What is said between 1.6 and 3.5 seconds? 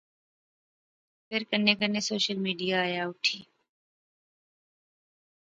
کنے سوشل میڈیا آیا اٹھی